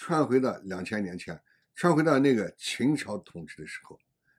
[0.00, 1.38] 穿回到两千年前，
[1.74, 3.98] 穿回到那个秦朝统治的时候，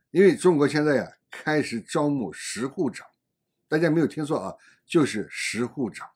[0.09, 3.05] 因为中国现在呀开始招募十户长，
[3.69, 4.55] 大家没有听错啊，
[4.87, 6.09] 就是十户长。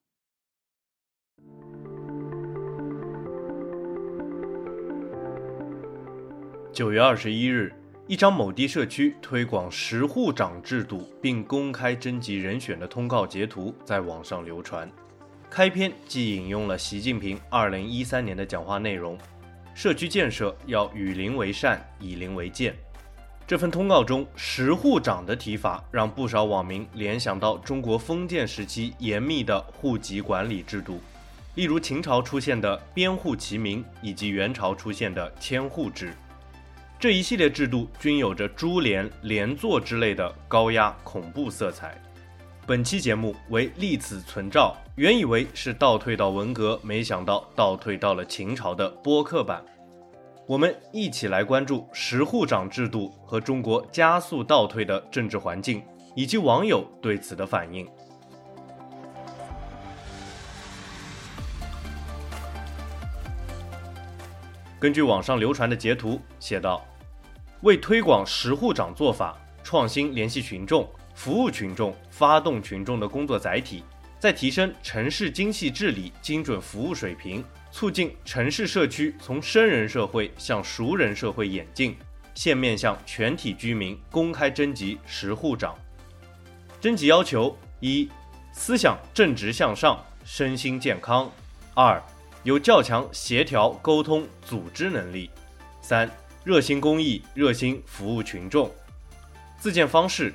[6.74, 7.72] 九月二十一日，
[8.08, 14.92] 一张某地社区推广十户长制度并公开征集人选的通告截图在网上流传。
[15.52, 19.18] 开篇即引用了习近平二零一三年的讲话内容
[19.76, 22.76] ：“社区建设要与邻为善，以邻为鉴。”
[23.46, 31.00] 这份通告中“十户长”的提法，让不少网民联想到中国封建时期严密的户籍管理制度，
[31.54, 36.12] 例如秦朝出现的编户齐民，以及元朝出现的迁户制。
[36.98, 42.02] 这一系列制度均有着株连、连坐之类的高压恐怖色彩。
[42.68, 49.64] 本期节目为历此存照，原以为是倒退到文革，没想到倒退到了秦朝的播客版。
[50.48, 55.84] 我们一起来关注十户长制度和中国加速倒退的政治环境，
[56.16, 57.88] 以及网友对此的反应。
[64.80, 66.84] 根据网上流传的截图写道
[67.62, 73.84] ：“为推广十户长做法，创新联系群众。”服务群众、发动群众的工作载体，
[74.20, 81.98] 在提升城市精细治理、精准服务水平，促进城市社区从生人社会向熟人社会演进。
[82.36, 85.74] 现面向全体居民公开征集十户长。
[86.82, 88.10] 征集要求：一、
[88.52, 91.30] 思想正直向上，身心健康；
[91.74, 92.04] 二、
[92.44, 95.30] 有较强协调沟通组织能力；
[95.82, 96.12] 三、
[96.44, 98.70] 热心公益，热心服务群众。
[99.58, 100.34] 自荐方式。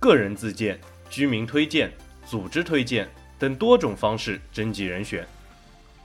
[0.00, 0.78] 个人自荐、
[1.10, 1.92] 居民推荐、
[2.24, 5.26] 组织推荐等多种方式征集人选。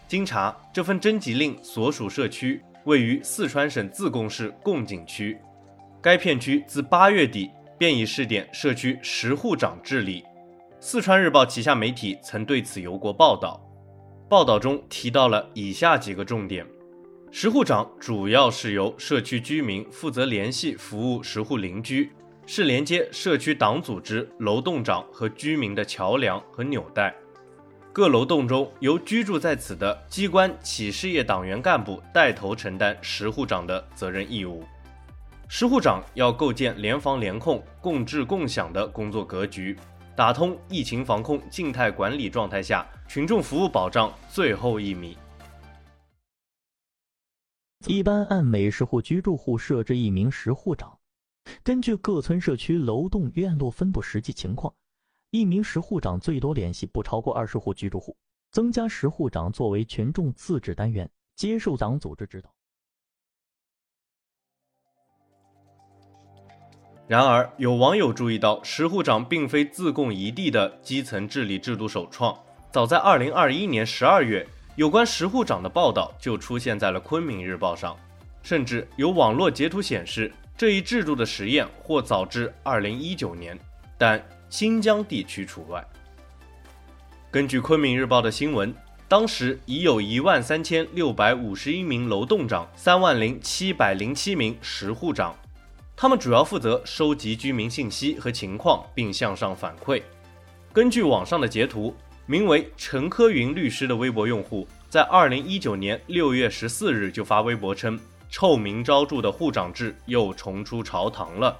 [0.07, 5.37] 经查，这份征集令所属社区位于四川省自贡市贡井区。
[6.01, 10.23] 该片区自八月底便已试点社区十户长治理。
[10.79, 13.61] 四川日报旗下媒体曾对此有过报道。
[14.27, 16.65] 报道中提到了以下几个重点：
[17.31, 22.11] 十户长主要是由社区居民负责联系服务十户邻居。
[22.45, 27.13] 是连接社区党组织、楼栋长和居民的桥梁和纽带。
[27.91, 34.63] 各楼栋中由居住在此的机关企事业党员干部带头承担十户长的责任义务。
[35.47, 39.77] 十户长要构建联防联控、共治共享的工作格局，
[40.15, 45.15] 打通疫情防控静态管理状态下群众服务保障最后一米。
[47.85, 50.97] 一般按每十户居住户设置一名十户长。
[51.63, 54.73] 根据各村社区楼栋院落分布实际情况，
[55.29, 58.15] 一名十户长最多联系不超过二十户居住户。
[58.51, 62.53] 增加十户长作为群众自治单元，接受党组织指导。
[67.07, 72.37] 然而，有网友注意到，十户长并非自贡一地的基层治理制度首创。
[72.71, 77.97] 早在二零二一年十二月，有关十户长的报道就出现在了《昆明日报》上，
[78.43, 80.31] 甚至有网络截图显示。
[80.55, 83.59] 这一制度的实验或早至二零一九年，
[83.97, 85.83] 但新疆地区除外。
[87.31, 88.73] 根据昆明日报的新闻，
[89.07, 95.35] 当时已有一万三千六百五十一名楼栋长，三万零七百零七名十户长，
[95.95, 100.03] 他们主要负责收集居民信息和情况，并向上反馈。
[100.71, 101.95] 根据网上的截图，
[102.27, 107.99] 名为陈科云律师的微博用户，在二零一九年六月十四日就发微博称。
[108.33, 111.55] 臭名昭著的护长制又重出朝堂了。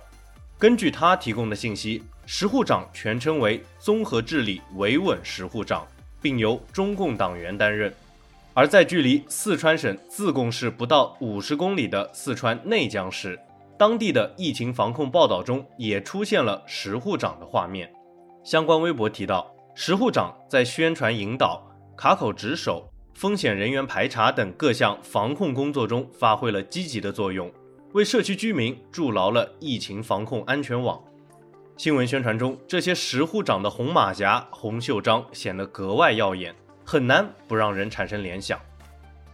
[0.57, 5.85] 根据他提供的信息，十护长全称为综合治理维稳十护长，
[6.19, 7.93] 并由中共党员担任。
[8.55, 13.39] 而在距离四川省自贡市不到五十公里的四川内江市，
[13.77, 17.93] 当地的疫情防控报道中也出现了十护长的画面。
[18.43, 21.63] 相关微博提到，十护长在宣传引导、
[21.95, 22.89] 卡口值守。
[23.13, 27.51] 风险人员排查等各项防控工作中发挥了积极的作用，
[27.93, 31.01] 为社区居民筑牢了疫情防控安全网。
[31.77, 38.59] 新闻宣传中，这些十户长的红马甲、红袖章显得格外耀眼，很难不让人产生联想。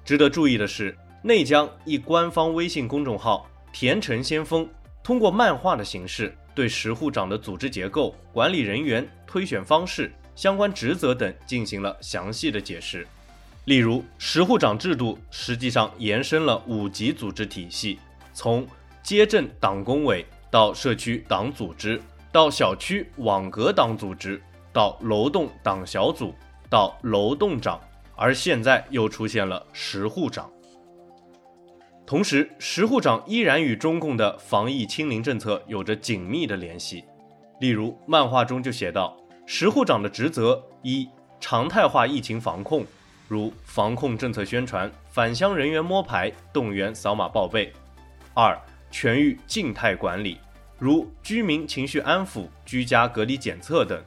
[0.06, 4.68] 值得注意的是，内江一官方微信公众号“田城先锋”
[5.04, 13.06] 通过漫画的形式，对十户长的组织结构、管理人员、推选方式、相关职责等进行了详细的解释。
[13.70, 18.00] 例如，十户长制度实际上延伸了五级组织体系，
[18.34, 18.68] 从
[19.04, 22.02] 街镇党工委到社区党组织，
[22.32, 24.42] 到小区网格党组织，
[24.74, 26.34] 到楼栋党小组，
[26.68, 27.80] 到楼栋长，
[28.16, 30.50] 而现在又出现了十户长。
[32.08, 37.04] 同时，十户长依然与中共的防疫清零政策有着紧密的联系。
[37.60, 41.08] 例如，漫画中就写道，十户长的职责一，
[41.40, 42.84] 常态化疫情防控，
[43.30, 47.72] 如防控政策宣传、返乡人员摸排、动员扫码报备；
[48.34, 48.60] 二，
[48.92, 50.38] 全域静态管理，
[50.78, 54.04] 如居民情绪安抚、居家隔离检测等。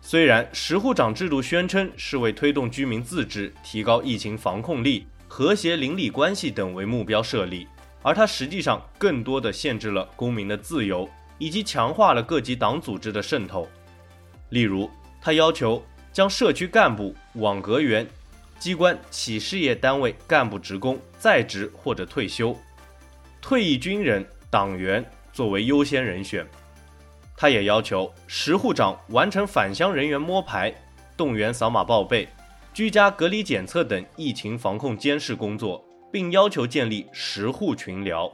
[0.00, 5.06] 虽然十户长制度宣称是为推动居民自治、提高疫情防控力。
[5.28, 7.66] 和谐邻里关系等为目标设立，
[8.00, 11.06] 而它实际上更多的限制了公民的自由，
[11.36, 13.68] 以及强化了各级党组织的渗透。
[14.50, 14.88] 例如，
[15.20, 18.06] 他要求将社区干部、网格员、
[18.58, 22.56] 机关企事业单位干部职工在职或者退休、
[23.40, 26.46] 退役军人、党员作为优先人选。
[27.36, 30.74] 他也要求石户长完成返乡人员摸排、
[31.16, 32.26] 动员扫码报备。
[32.72, 38.30] 居家隔离检测等疫情防控监视工作，并要求建立石户群聊。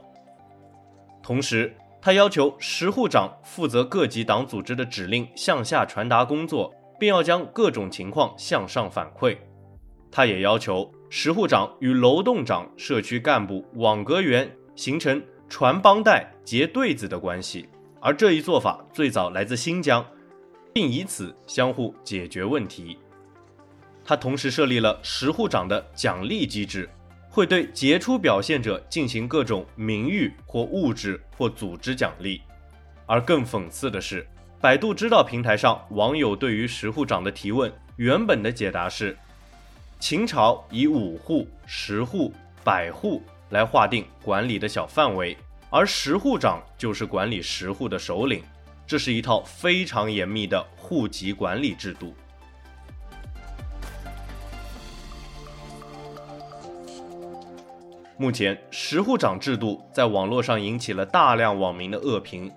[1.21, 6.73] 同时，他要求石户长负责各级党组织的指令向下传达工作，
[7.03, 9.35] 并要将各种情况向上反馈。
[10.09, 17.67] 他也要求石户长与楼栋长、社区干部、网格员形成传帮带、结对子的关系，
[17.99, 20.05] 而这一做法最早来自新疆，
[20.71, 22.97] 并以此相互解决问题。
[24.05, 26.89] 他同时设立了石户长的奖励机制，
[27.29, 32.41] 会对杰出表现者进行各种名誉或物质或组织奖励。
[33.05, 34.25] 而更讽刺的是，
[34.63, 39.17] 百度知道平台上网友对于石户长的提问，原本的解答是：
[39.99, 42.31] 秦朝以五户、十户、
[42.63, 45.35] 百户来划定管理的小范围，
[45.69, 48.41] 而十户长就是管理十户的首领。
[48.87, 52.15] 这是一套非常严密的户籍管理制度。
[58.15, 62.49] 目前，十户长制度在网络上引起了大量网民的恶评。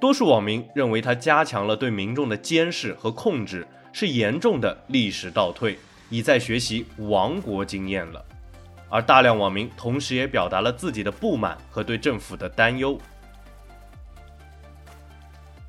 [0.00, 8.24] 多数网民认为，他加强了对民众的监视和控制，是严重的历史倒退，已在学习亡国经验了。
[8.88, 12.98] 而大量网民同时也表达了自己的不满和对政府的担忧。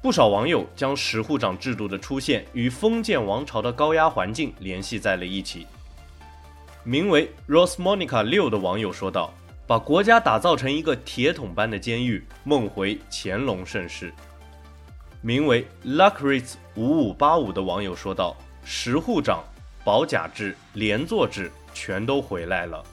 [0.02, 5.68] 不少网友将石户长制度的出现与封建王朝的高压环境联系在了一起。
[6.84, 9.32] 名为 “Rosemonica 六的网友说道
[9.66, 14.14] ：“把国家打造成一个铁桶般的监狱，梦回乾隆盛世。”
[15.22, 18.36] 名为 Luckritz 五五八五的网友说道
[18.66, 19.44] ：“石户长、
[19.84, 22.84] 保甲制、连坐制全都回来了。”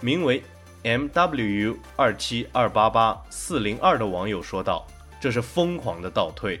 [0.00, 0.42] 名为
[0.82, 4.86] MW 二七二八八四零二的网友说道
[5.20, 6.60] ：“这是疯狂的倒退。”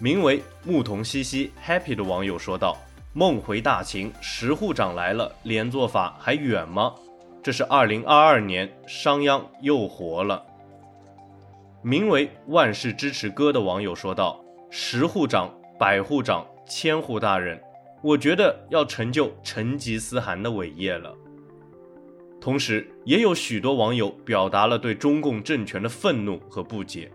[0.00, 2.76] 名为牧童西西 Happy 的网友说道。
[3.14, 6.94] 梦回大秦，石户长来了，连坐法还远吗？
[7.42, 10.40] 这是二零二二年，商鞅又活了。
[11.82, 14.40] 名为“万世支持哥”的网友说道
[14.70, 17.60] ：“十户长、百户长、千户大人，
[18.00, 21.12] 我觉得要成就成吉思汗的伟业了。”
[22.40, 27.10] 同时，也有许多网友表达了对中共政权的愤怒和不解。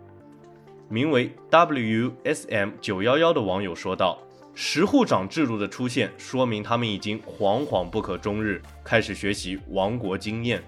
[0.89, 4.19] 名为 “WSM 九幺幺”的网友说道。
[4.59, 10.63] 石户长制度的出现，说明他们已经惶惶不可终日，开始学习亡国经验。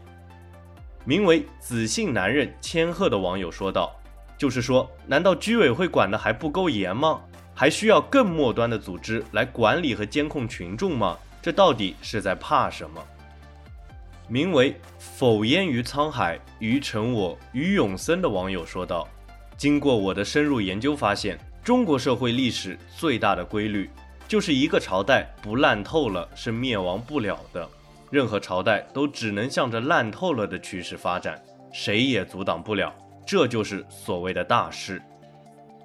[1.05, 3.99] 名为“子姓男人千鹤”的网友说道
[4.37, 7.19] ：“就是说，难道居委会管得还不够严吗？
[7.55, 11.17] 还需要更末端的组织来管理和监控群众吗？
[11.41, 13.03] 这到底是在怕什么？”
[14.29, 19.07] 名为“否烟于沧海，于成我，于永森”的网友说道
[19.57, 23.87] ：“经过我的深入研究，发现。”中国社会历史最大的规律，
[24.27, 27.69] 就是一个朝代不烂透了是灭亡不了的，
[28.09, 31.39] 任何朝代都只能向着烂透了的趋势发展，
[31.71, 32.91] 谁也阻挡不了，
[33.23, 34.99] 这就是所谓的大势。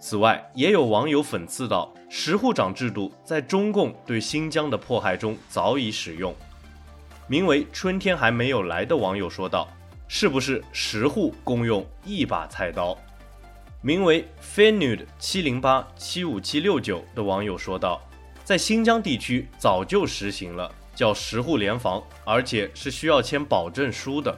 [0.00, 6.34] 此外，也有网友讽刺道：“十户长制度在中共对新疆的迫害中早已使用。”
[7.28, 9.68] 名为“春天还没有来”的网友说道
[10.08, 12.96] ：“是不是十户共用一把菜刀？”
[13.84, 18.00] 名为 Fenud 七零八七五七六九的网友说道
[18.42, 24.34] ：“在新疆地区早就实行了叫十户联防，而且是需要签保证书的。”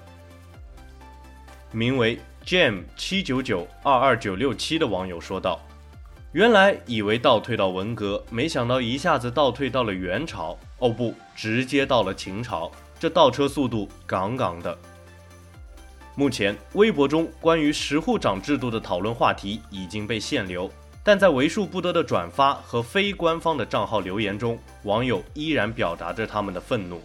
[1.70, 5.60] 名为 Jam 七九九二二九六七的网友说道
[6.34, 14.76] ：“原来以为倒退到文革，没想到一下子倒退到了元朝，哦不，直接到了秦朝，这倒车速度杠杠的。”
[16.18, 20.70] 目前微博中关于十户长制度的讨论话题已经被限流
[21.04, 27.00] 但在为数不多的转发和非官方的账号留言中网友依然表达着他们的愤怒。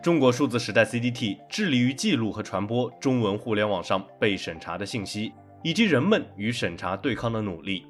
[0.00, 7.89] 中国数字时代 cdt 致力于记录和传播中文互联网上被审查的信息以及人们与审查对抗的努力。